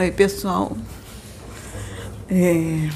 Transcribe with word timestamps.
Oi, 0.00 0.12
pessoal. 0.12 0.76
É, 2.30 2.88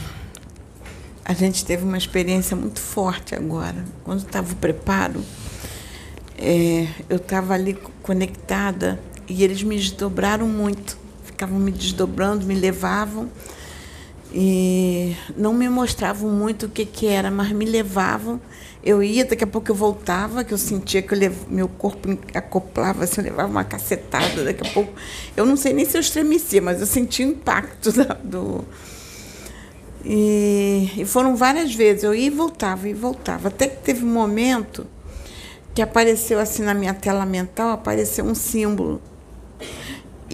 a 1.25 1.33
gente 1.35 1.65
teve 1.65 1.83
uma 1.83 1.99
experiência 1.99 2.57
muito 2.57 2.79
forte 2.79 3.35
agora. 3.35 3.85
Quando 4.05 4.21
estava 4.21 4.53
o 4.53 4.55
preparo, 4.55 5.21
é, 6.39 6.87
eu 7.09 7.17
estava 7.17 7.55
ali 7.55 7.77
conectada 8.05 9.01
e 9.29 9.43
eles 9.43 9.65
me 9.65 9.77
desdobraram 9.77 10.47
muito. 10.47 10.97
Ficavam 11.25 11.59
me 11.59 11.73
desdobrando, 11.73 12.47
me 12.47 12.55
levavam 12.55 13.29
e 14.35 15.15
não 15.37 15.53
me 15.53 15.69
mostravam 15.69 16.31
muito 16.31 16.67
o 16.67 16.69
que, 16.69 16.87
que 16.87 17.07
era, 17.07 17.31
mas 17.31 17.53
me 17.53 17.65
levavam. 17.65 18.41
Eu 18.83 19.03
ia, 19.03 19.25
daqui 19.25 19.45
a 19.45 19.47
pouco 19.47 19.71
eu 19.71 19.75
voltava, 19.75 20.43
que 20.43 20.53
eu 20.53 20.59
sentia 20.59 21.03
que 21.03 21.15
eu 21.15 21.33
meu 21.49 21.69
corpo 21.69 22.19
acoplava, 22.35 23.05
assim, 23.05 23.21
eu 23.21 23.27
levava 23.27 23.49
uma 23.49 23.65
cacetada, 23.65 24.43
daqui 24.43 24.67
a 24.67 24.73
pouco. 24.73 24.93
Eu 25.37 25.45
não 25.45 25.57
sei 25.57 25.73
nem 25.73 25.85
se 25.85 25.97
eu 25.97 26.01
estremecia, 26.01 26.63
mas 26.63 26.81
eu 26.81 26.87
sentia 26.87 27.27
o 27.27 27.31
impacto 27.31 27.93
da, 27.95 28.15
do. 28.15 28.65
E, 30.05 30.91
e 30.97 31.05
foram 31.05 31.37
várias 31.37 31.75
vezes, 31.75 32.03
eu 32.03 32.15
ia 32.15 32.27
e 32.27 32.31
voltava, 32.31 32.89
e 32.89 32.95
voltava. 32.95 33.49
Até 33.49 33.69
que 33.69 33.83
teve 33.83 34.05
um 34.05 34.13
momento 34.13 34.87
que 35.75 35.83
apareceu 35.83 36.41
assim 36.41 36.63
na 36.63 36.75
minha 36.75 36.95
tela 36.95 37.25
mental, 37.25 37.71
apareceu 37.71 38.25
um 38.25 38.35
símbolo 38.35 39.01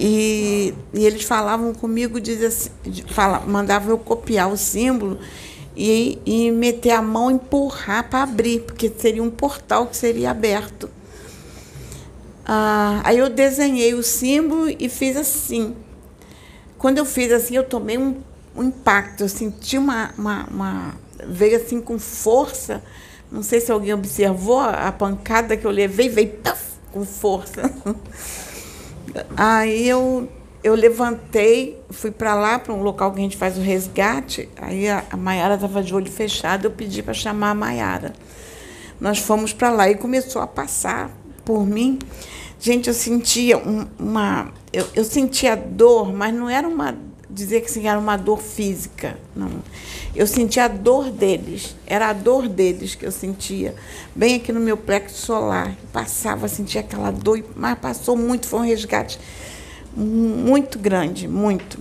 e, 0.01 0.73
e 0.95 1.05
eles 1.05 1.25
falavam 1.25 1.75
comigo, 1.75 2.21
diz 2.21 2.41
assim, 2.45 2.71
fala, 3.09 3.41
mandavam 3.41 3.91
eu 3.91 3.99
copiar 3.99 4.49
o 4.49 4.57
símbolo 4.57 5.19
e, 5.77 6.21
e 6.25 6.53
meter 6.53 6.93
a 6.93 7.03
mão, 7.03 7.29
empurrar 7.29 8.09
para 8.09 8.23
abrir, 8.23 8.61
porque 8.61 8.93
seria 8.97 9.23
um 9.23 9.31
portal 9.31 9.89
que 9.89 9.97
seria 9.97 10.31
aberto. 10.31 10.89
Ah, 12.47 13.01
aí 13.03 13.19
eu 13.19 13.29
desenhei 13.29 13.93
o 13.95 14.03
símbolo 14.05 14.69
e 14.71 14.89
fiz 14.89 15.17
assim. 15.17 15.75
Quando 16.79 16.99
eu 16.99 17.05
fiz 17.05 17.33
assim, 17.33 17.57
eu 17.57 17.65
tomei 17.65 17.99
um, 17.99 18.19
um 18.55 18.63
impacto, 18.63 19.25
eu 19.25 19.29
senti 19.29 19.77
uma, 19.77 20.15
uma, 20.17 20.47
uma, 20.49 20.95
Veio 21.27 21.57
assim 21.57 21.81
com 21.81 21.99
força. 21.99 22.81
Não 23.33 23.43
sei 23.43 23.61
se 23.61 23.73
alguém 23.73 23.93
observou 23.93 24.61
a 24.61 24.93
pancada 24.93 25.57
que 25.57 25.67
eu 25.67 25.73
levei, 25.73 26.09
veio 26.09 26.31
puff, 26.35 26.63
com 26.93 27.05
força. 27.05 27.69
Aí 29.37 29.89
eu, 29.89 30.29
eu 30.63 30.75
levantei, 30.75 31.81
fui 31.91 32.11
para 32.11 32.35
lá, 32.35 32.59
para 32.59 32.73
um 32.73 32.83
local 32.83 33.13
que 33.13 33.19
a 33.19 33.23
gente 33.23 33.37
faz 33.37 33.57
o 33.57 33.61
resgate. 33.61 34.49
Aí 34.57 34.89
a, 34.89 35.05
a 35.11 35.17
Maiara 35.17 35.55
estava 35.55 35.83
de 35.83 35.95
olho 35.95 36.11
fechado, 36.11 36.67
eu 36.67 36.71
pedi 36.71 37.03
para 37.03 37.15
chamar 37.15 37.51
a 37.51 37.55
Maiara. 37.55 38.13
Nós 39.01 39.19
fomos 39.19 39.53
para 39.53 39.71
lá 39.71 39.89
e 39.89 39.95
começou 39.95 40.43
a 40.43 40.47
passar 40.47 41.11
por 41.45 41.65
mim. 41.67 41.99
Gente, 42.61 42.89
eu 42.89 42.95
sentia 42.95 43.57
um, 43.57 43.87
uma. 43.99 44.53
Eu, 44.73 44.87
eu 44.95 45.05
sentia 45.05 45.57
dor, 45.57 46.13
mas 46.13 46.35
não 46.35 46.51
era 46.51 46.67
uma. 46.67 46.97
Dizer 47.31 47.61
que 47.61 47.67
assim, 47.67 47.87
era 47.87 47.99
uma 47.99 48.17
dor 48.17 48.41
física. 48.41 49.19
Não. 49.35 49.51
Eu 50.15 50.27
sentia 50.27 50.65
a 50.65 50.69
dor 50.69 51.11
deles. 51.11 51.77
Era 51.87 52.09
a 52.09 52.13
dor 52.13 52.49
deles 52.49 52.95
que 52.95 53.05
eu 53.05 53.13
sentia. 53.13 53.75
Bem 54.15 54.37
aqui 54.37 54.53
no 54.53 54.61
meu 54.61 54.77
plexo 54.77 55.17
solar. 55.27 55.77
Passava, 55.93 56.49
sentia 56.49 56.81
aquela 56.81 57.11
dor, 57.11 57.45
mas 57.55 57.79
passou 57.79 58.17
muito. 58.17 58.47
Foi 58.47 58.61
um 58.61 58.65
resgate 58.65 59.19
muito 59.95 60.79
grande, 60.79 61.27
muito. 61.27 61.79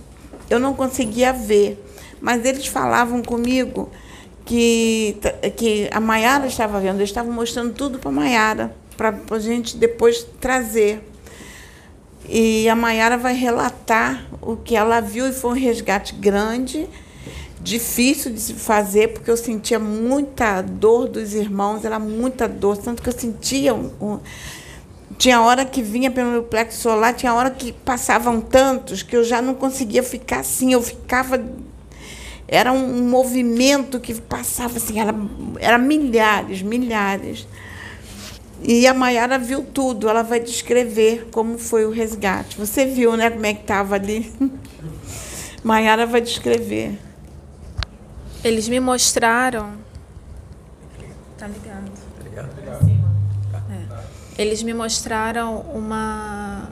Eu 0.50 0.58
não 0.58 0.74
conseguia 0.74 1.32
ver, 1.32 1.82
mas 2.20 2.44
eles 2.44 2.66
falavam 2.66 3.22
comigo 3.22 3.90
que, 4.44 5.16
que 5.56 5.88
a 5.92 6.00
Maiara 6.00 6.46
estava 6.46 6.80
vendo. 6.80 6.96
Eles 6.96 7.10
estavam 7.10 7.32
mostrando 7.32 7.72
tudo 7.74 7.98
para 7.98 8.08
a 8.08 8.12
Maiara, 8.12 8.74
para 8.96 9.14
a 9.30 9.38
gente 9.38 9.76
depois 9.76 10.26
trazer. 10.40 11.07
E 12.28 12.68
a 12.68 12.76
Maiara 12.76 13.16
vai 13.16 13.34
relatar 13.34 14.26
o 14.42 14.56
que 14.56 14.76
ela 14.76 15.00
viu 15.00 15.26
e 15.26 15.32
foi 15.32 15.50
um 15.50 15.54
resgate 15.54 16.14
grande 16.14 16.88
difícil 17.60 18.32
de 18.32 18.40
se 18.40 18.54
fazer, 18.54 19.08
porque 19.08 19.30
eu 19.30 19.36
sentia 19.36 19.78
muita 19.78 20.62
dor 20.62 21.08
dos 21.08 21.34
irmãos, 21.34 21.84
era 21.84 21.98
muita 21.98 22.48
dor, 22.48 22.76
tanto 22.76 23.02
que 23.02 23.08
eu 23.08 23.12
sentia. 23.12 23.74
Um, 23.74 23.90
um, 24.00 24.20
tinha 25.16 25.40
hora 25.40 25.64
que 25.64 25.82
vinha 25.82 26.10
pelo 26.10 26.30
meu 26.30 26.42
plexo 26.44 26.80
solar, 26.80 27.14
tinha 27.14 27.34
hora 27.34 27.50
que 27.50 27.72
passavam 27.72 28.40
tantos 28.40 29.02
que 29.02 29.16
eu 29.16 29.24
já 29.24 29.42
não 29.42 29.54
conseguia 29.54 30.02
ficar 30.02 30.40
assim, 30.40 30.72
eu 30.72 30.82
ficava. 30.82 31.42
Era 32.46 32.72
um 32.72 33.08
movimento 33.08 34.00
que 34.00 34.14
passava 34.14 34.76
assim, 34.78 34.98
era, 34.98 35.14
era 35.58 35.76
milhares, 35.76 36.62
milhares. 36.62 37.46
E 38.62 38.86
a 38.86 38.94
Maiara 38.94 39.38
viu 39.38 39.64
tudo, 39.64 40.08
ela 40.08 40.22
vai 40.22 40.40
descrever 40.40 41.28
como 41.32 41.58
foi 41.58 41.86
o 41.86 41.90
resgate. 41.90 42.58
Você 42.58 42.84
viu, 42.86 43.16
né, 43.16 43.30
como 43.30 43.46
é 43.46 43.54
que 43.54 43.60
estava 43.60 43.94
ali? 43.94 44.32
Maiara 45.62 46.06
vai 46.06 46.20
descrever. 46.20 46.98
Eles 48.42 48.68
me 48.68 48.80
mostraram. 48.80 49.74
Tá 51.36 51.46
ligado? 51.46 51.90
É. 53.70 54.42
Eles 54.42 54.62
me 54.62 54.74
mostraram 54.74 55.60
uma. 55.74 56.68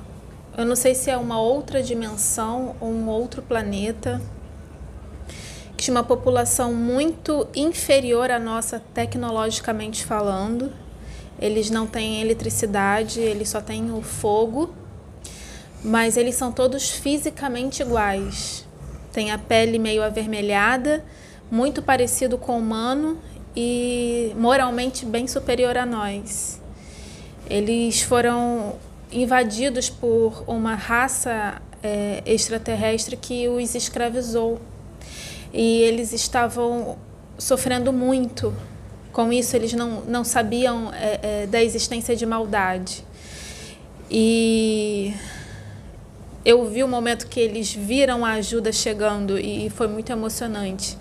Eu 0.57 0.65
não 0.65 0.77
sei 0.77 0.95
se 0.95 1.11
é 1.11 1.17
uma 1.17 1.41
outra 1.41 1.83
dimensão 1.83 2.75
ou 2.81 2.91
um 2.91 3.09
outro 3.09 3.43
planeta 3.43 4.21
que 5.77 5.85
tinha 5.85 5.95
uma 5.95 6.05
população 6.05 6.73
muito 6.73 7.47
inferior 7.55 8.31
à 8.31 8.39
nossa 8.39 8.81
tecnologicamente 8.95 10.05
falando. 10.05 10.73
Eles 11.39 11.71
não 11.71 11.87
têm 11.87 12.21
eletricidade, 12.21 13.21
eles 13.21 13.49
só 13.49 13.61
têm 13.61 13.93
o 13.93 14.01
fogo, 14.03 14.75
mas 15.85 16.17
eles 16.17 16.35
são 16.35 16.51
todos 16.51 16.91
fisicamente 16.91 17.83
iguais. 17.83 18.67
Tem 19.13 19.31
a 19.31 19.39
pele 19.39 19.79
meio 19.79 20.03
avermelhada 20.03 21.05
muito 21.51 21.83
parecido 21.83 22.37
com 22.37 22.57
o 22.57 22.59
humano 22.59 23.19
e 23.55 24.33
moralmente 24.37 25.07
bem 25.07 25.27
superior 25.27 25.77
a 25.77 25.87
nós. 25.87 26.61
Eles 27.49 28.03
foram 28.03 28.75
invadidos 29.13 29.89
por 29.89 30.45
uma 30.47 30.75
raça 30.75 31.61
é, 31.83 32.23
extraterrestre 32.27 33.17
que 33.17 33.49
os 33.49 33.75
escravizou. 33.75 34.61
E 35.53 35.83
eles 35.83 36.13
estavam 36.13 36.99
sofrendo 37.39 37.93
muito. 37.93 38.53
Com 39.16 39.32
isso, 39.32 39.56
eles 39.56 39.72
não, 39.72 40.03
não 40.03 40.22
sabiam 40.22 40.93
é, 40.93 41.21
é, 41.22 41.47
da 41.47 41.65
existência 41.65 42.15
de 42.15 42.27
maldade. 42.27 43.03
E 44.10 45.15
eu 46.44 46.69
vi 46.69 46.84
o 46.84 46.88
momento 46.88 47.27
que 47.27 47.41
eles 47.41 47.72
viram 47.72 48.27
a 48.27 48.32
ajuda 48.32 48.71
chegando 48.71 49.38
e 49.38 49.71
foi 49.71 49.87
muito 49.88 50.12
emocionante 50.12 50.99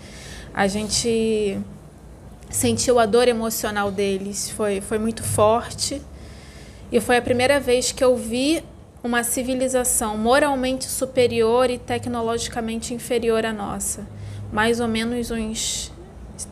a 0.56 0.68
gente 0.68 1.60
sentiu 2.50 2.98
a 2.98 3.06
dor 3.06 3.28
emocional 3.28 3.92
deles, 3.92 4.50
foi, 4.52 4.80
foi 4.80 4.98
muito 4.98 5.22
forte. 5.22 6.02
E 6.90 7.02
foi 7.02 7.18
a 7.18 7.22
primeira 7.22 7.60
vez 7.60 7.92
que 7.92 8.02
eu 8.02 8.16
vi 8.16 8.64
uma 9.04 9.22
civilização 9.26 10.18
moralmente 10.18 10.86
superior 10.86 11.70
e 11.70 11.78
tecnologicamente 11.78 12.94
inferior 12.94 13.46
à 13.46 13.52
nossa. 13.52 14.08
Mais 14.50 14.80
ou 14.80 14.88
menos 14.88 15.30
uns 15.30 15.92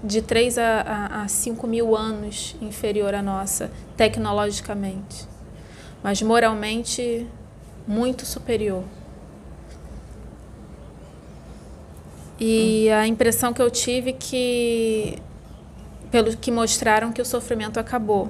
de 0.03 0.21
3 0.21 0.57
a, 0.57 0.81
a, 0.81 1.23
a 1.23 1.27
5 1.27 1.67
mil 1.67 1.95
anos 1.95 2.55
inferior 2.61 3.13
à 3.13 3.21
nossa, 3.21 3.71
tecnologicamente. 3.97 5.27
Mas 6.03 6.21
moralmente 6.21 7.27
muito 7.87 8.25
superior. 8.25 8.83
E 12.39 12.89
a 12.89 13.07
impressão 13.07 13.53
que 13.53 13.61
eu 13.61 13.69
tive 13.69 14.13
que 14.13 15.17
pelo 16.11 16.35
que 16.37 16.51
mostraram 16.51 17.11
que 17.11 17.21
o 17.21 17.25
sofrimento 17.25 17.79
acabou. 17.79 18.29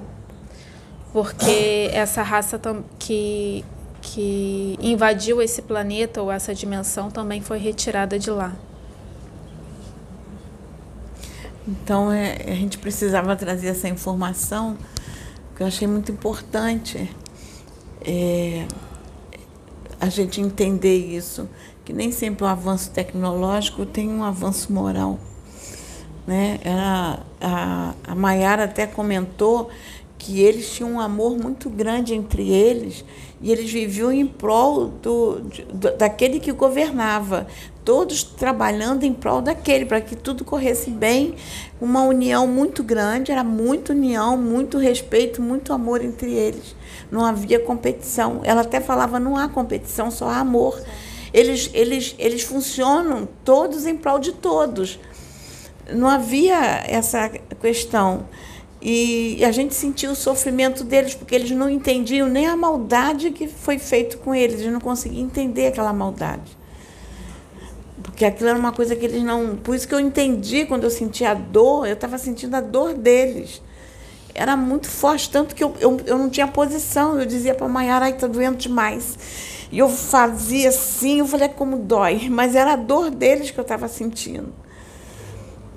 Porque 1.12 1.90
essa 1.92 2.22
raça 2.22 2.60
que 2.98 3.64
que 4.04 4.76
invadiu 4.80 5.40
esse 5.40 5.62
planeta 5.62 6.20
ou 6.20 6.30
essa 6.30 6.54
dimensão 6.54 7.10
também 7.10 7.40
foi 7.40 7.58
retirada 7.58 8.18
de 8.18 8.30
lá. 8.30 8.54
Então 11.66 12.12
é, 12.12 12.36
a 12.46 12.54
gente 12.54 12.78
precisava 12.78 13.34
trazer 13.36 13.68
essa 13.68 13.88
informação 13.88 14.76
que 15.56 15.62
eu 15.62 15.66
achei 15.66 15.86
muito 15.86 16.12
importante 16.12 17.10
é, 18.02 18.66
a 20.00 20.08
gente 20.08 20.40
entender 20.40 20.96
isso 20.96 21.48
que 21.84 21.92
nem 21.92 22.10
sempre 22.10 22.44
o 22.44 22.46
avanço 22.46 22.90
tecnológico 22.90 23.84
tem 23.84 24.08
um 24.08 24.24
avanço 24.24 24.72
moral. 24.72 25.18
Né? 26.26 26.58
Era, 26.64 27.20
a, 27.40 27.94
a 28.06 28.14
Maiara 28.14 28.64
até 28.64 28.86
comentou 28.86 29.70
que 30.24 30.40
eles 30.40 30.70
tinham 30.70 30.92
um 30.92 31.00
amor 31.00 31.36
muito 31.36 31.68
grande 31.68 32.14
entre 32.14 32.50
eles 32.50 33.04
e 33.42 33.52
eles 33.52 33.70
viviam 33.70 34.10
em 34.10 34.26
prol 34.26 34.86
do, 34.86 35.40
do, 35.70 35.94
daquele 35.98 36.40
que 36.40 36.50
governava, 36.50 37.46
todos 37.84 38.22
trabalhando 38.22 39.04
em 39.04 39.12
prol 39.12 39.42
daquele, 39.42 39.84
para 39.84 40.00
que 40.00 40.16
tudo 40.16 40.42
corresse 40.42 40.90
bem, 40.90 41.34
uma 41.78 42.04
união 42.04 42.46
muito 42.46 42.82
grande, 42.82 43.32
era 43.32 43.44
muita 43.44 43.92
união, 43.92 44.34
muito 44.34 44.78
respeito, 44.78 45.42
muito 45.42 45.74
amor 45.74 46.02
entre 46.02 46.32
eles. 46.32 46.74
Não 47.10 47.22
havia 47.22 47.60
competição. 47.60 48.40
Ela 48.44 48.62
até 48.62 48.80
falava: 48.80 49.20
não 49.20 49.36
há 49.36 49.46
competição, 49.46 50.10
só 50.10 50.30
há 50.30 50.38
amor. 50.38 50.82
eles, 51.34 51.68
eles, 51.74 52.14
eles 52.18 52.44
funcionam 52.44 53.28
todos 53.44 53.84
em 53.84 53.94
prol 53.94 54.18
de 54.18 54.32
todos. 54.32 54.98
Não 55.92 56.08
havia 56.08 56.82
essa 56.86 57.28
questão. 57.60 58.26
E 58.86 59.42
a 59.42 59.50
gente 59.50 59.74
sentiu 59.74 60.10
o 60.10 60.14
sofrimento 60.14 60.84
deles, 60.84 61.14
porque 61.14 61.34
eles 61.34 61.50
não 61.52 61.70
entendiam 61.70 62.28
nem 62.28 62.46
a 62.46 62.54
maldade 62.54 63.30
que 63.30 63.48
foi 63.48 63.78
feito 63.78 64.18
com 64.18 64.34
eles, 64.34 64.60
eles 64.60 64.70
não 64.70 64.80
conseguiam 64.80 65.24
entender 65.24 65.68
aquela 65.68 65.90
maldade. 65.90 66.54
Porque 68.02 68.26
aquilo 68.26 68.50
era 68.50 68.58
uma 68.58 68.72
coisa 68.72 68.94
que 68.94 69.06
eles 69.06 69.22
não. 69.22 69.56
Por 69.56 69.74
isso 69.74 69.88
que 69.88 69.94
eu 69.94 70.00
entendi 70.00 70.66
quando 70.66 70.84
eu 70.84 70.90
senti 70.90 71.24
a 71.24 71.32
dor, 71.32 71.86
eu 71.86 71.94
estava 71.94 72.18
sentindo 72.18 72.54
a 72.56 72.60
dor 72.60 72.92
deles. 72.92 73.62
Era 74.34 74.54
muito 74.54 74.86
forte, 74.86 75.30
tanto 75.30 75.54
que 75.54 75.64
eu, 75.64 75.74
eu, 75.80 75.98
eu 76.04 76.18
não 76.18 76.28
tinha 76.28 76.46
posição. 76.46 77.18
Eu 77.18 77.24
dizia 77.24 77.54
para 77.54 77.64
a 77.64 77.68
Maiara, 77.70 78.04
ai, 78.04 78.10
está 78.10 78.26
doendo 78.26 78.58
demais. 78.58 79.16
E 79.72 79.78
eu 79.78 79.88
fazia 79.88 80.68
assim, 80.68 81.20
eu 81.20 81.26
falei, 81.26 81.46
é 81.46 81.48
como 81.48 81.78
dói. 81.78 82.28
Mas 82.28 82.54
era 82.54 82.74
a 82.74 82.76
dor 82.76 83.10
deles 83.10 83.50
que 83.50 83.58
eu 83.58 83.62
estava 83.62 83.88
sentindo. 83.88 84.52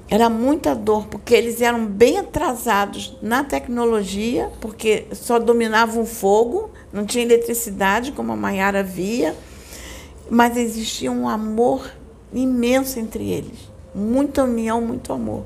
Era 0.10 0.30
muita 0.30 0.74
dor, 0.74 1.08
porque 1.08 1.36
eles 1.36 1.62
eram 1.62 1.86
bem 1.86 2.18
atrasados 2.18 3.18
na 3.22 3.44
tecnologia, 3.44 4.50
porque 4.62 5.06
só 5.12 5.38
dominavam 5.38 6.04
o 6.04 6.06
fogo, 6.06 6.70
não 6.94 7.06
tinha 7.06 7.26
eletricidade, 7.26 8.14
como 8.14 8.32
a 8.32 8.36
Maiara 8.36 8.82
via, 8.82 9.36
mas 10.30 10.56
existia 10.56 11.12
um 11.12 11.28
amor 11.28 11.92
imenso 12.34 13.00
entre 13.00 13.30
eles. 13.30 13.70
Muita 13.94 14.44
união, 14.44 14.80
muito 14.80 15.12
amor. 15.12 15.46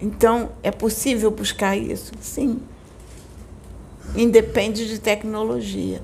Então, 0.00 0.50
é 0.62 0.70
possível 0.70 1.30
buscar 1.32 1.76
isso? 1.76 2.12
Sim. 2.20 2.60
Independe 4.14 4.86
de 4.86 5.00
tecnologia. 5.00 6.00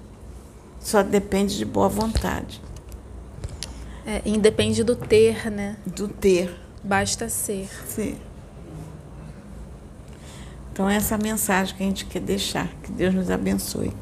Só 0.80 1.02
depende 1.02 1.56
de 1.56 1.64
boa 1.64 1.88
vontade. 1.88 2.60
É, 4.06 4.22
independe 4.24 4.84
do 4.84 4.94
ter, 4.94 5.50
né? 5.50 5.76
Do 5.86 6.08
ter. 6.08 6.54
Basta 6.82 7.28
ser. 7.28 7.68
Sim. 7.86 8.16
Então, 10.72 10.90
essa 10.90 11.14
é 11.14 11.16
a 11.16 11.22
mensagem 11.22 11.74
que 11.76 11.82
a 11.82 11.86
gente 11.86 12.04
quer 12.04 12.20
deixar. 12.20 12.68
Que 12.82 12.92
Deus 12.92 13.14
nos 13.14 13.30
abençoe. 13.30 13.92